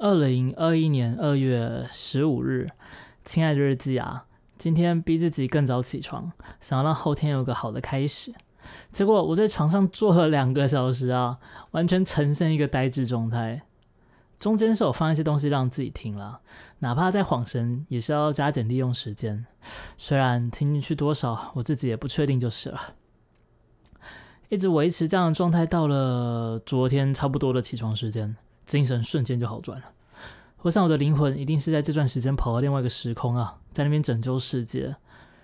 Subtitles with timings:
[0.00, 2.66] 二零二一年二月十五日，
[3.22, 4.24] 亲爱的日记啊，
[4.56, 8.32] 今天逼自己更早起床，想要让后天有个好的开始。
[8.90, 11.38] 结果我在床上坐了两个小时啊，
[11.72, 13.60] 完全呈现一个呆滞状态。
[14.38, 16.40] 中间是有放一些东西让自己听了，
[16.78, 19.44] 哪怕在晃神，也是要加减利用时间。
[19.98, 22.80] 虽然听进去多少，我自己也不确定就是了。
[24.48, 28.34] 一直维持这样的状态，到了昨天差不多的起床时间。
[28.70, 29.86] 精神瞬间就好转了。
[30.62, 34.94] 我想我的灵魂一定是在这段时间跑到另外一个时空啊，在那边拯救世界，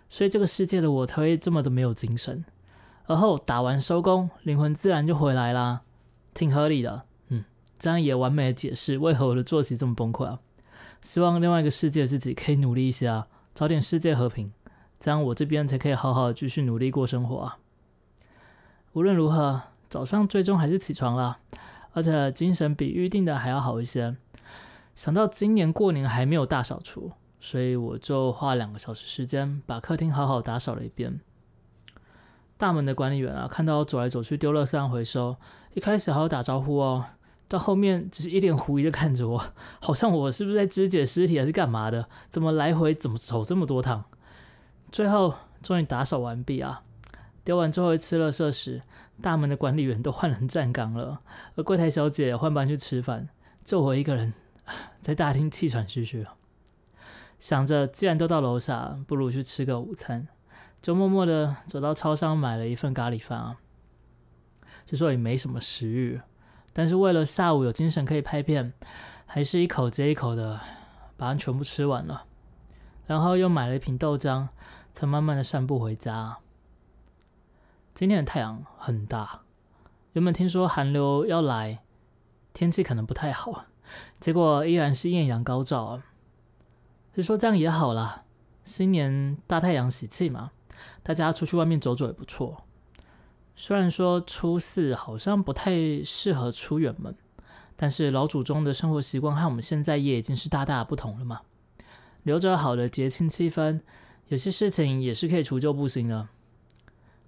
[0.08, 2.44] 所以这个世界的我才会这么的没有精神。
[3.06, 5.80] 而后打完收工，灵魂自然就回来啦，
[6.34, 7.02] 挺合理的。
[7.30, 7.44] 嗯，
[7.80, 10.38] 这样也完美的解释为何我的作息这么崩溃啊。
[11.00, 14.52] 希望另外一个世界的自己可以努力一些啊，早点世界和平，
[15.00, 17.58] 这样我这边才可以好好继续努力过生活啊。
[18.92, 21.38] 无论如何，早上最终还是起床了。
[21.96, 24.14] 而且精神比预定的还要好一些。
[24.94, 27.10] 想到今年过年还没有大扫除，
[27.40, 31.20] 所以我就花两个小时时间把客厅好好打扫了一遍。
[32.58, 35.36] 大门的管理员啊，看到我走来走去丢垃圾回收，
[35.72, 37.06] 一开始还要打招呼哦，
[37.48, 39.42] 到后面只是一脸狐疑的看着我，
[39.80, 42.06] 好像我是不是在肢解尸体还是干嘛的？
[42.28, 44.04] 怎么来回怎么走这么多趟？
[44.92, 46.82] 最后终于打扫完毕啊！
[47.46, 48.82] 丢完最后一次垃圾时，
[49.22, 51.20] 大门的管理员都换人站岗了，
[51.54, 53.28] 而柜台小姐换班去吃饭，
[53.64, 54.34] 就我一个人
[55.00, 56.26] 在大厅气喘吁吁。
[57.38, 60.26] 想着既然都到楼下，不如去吃个午餐，
[60.82, 63.58] 就默默的走到超商买了一份咖喱饭啊。
[64.84, 66.20] 就说也没什么食欲，
[66.72, 68.72] 但是为了下午有精神可以拍片，
[69.24, 70.58] 还是一口接一口的
[71.16, 72.24] 把它全部吃完了，
[73.06, 74.48] 然后又买了一瓶豆浆，
[74.92, 76.38] 才慢慢的散步回家。
[77.96, 79.40] 今天的太阳很大，
[80.12, 81.82] 原本听说寒流要来，
[82.52, 83.64] 天气可能不太好，
[84.20, 86.04] 结果依然是艳阳高照啊。
[87.14, 88.24] 是说这样也好啦，
[88.66, 90.50] 新年大太阳喜气嘛，
[91.02, 92.64] 大家出去外面走走也不错。
[93.54, 97.16] 虽然说初四好像不太适合出远门，
[97.76, 101.40] 但是老祖宗的生活习惯和我们现在也已经是大大不同了嘛。
[102.24, 103.80] 留着好的节庆气氛，
[104.28, 106.28] 有些事情也是可以除旧布新的。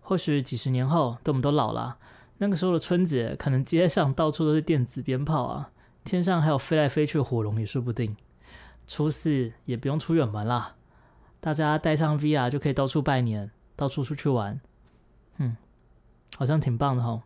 [0.08, 1.98] 或许几十年后，等我们都老了，
[2.38, 5.70] 那个时候的春节，可能街上到处都是电子鞭炮啊，
[6.02, 8.16] 天上还有飞来飞去的火龙也说不定。
[8.86, 10.76] 初四也不用出远门啦，
[11.40, 14.58] 大家带上 VR 就可以到处拜年，到处出去玩，
[15.36, 15.58] 嗯，
[16.38, 17.22] 好像挺棒的哈。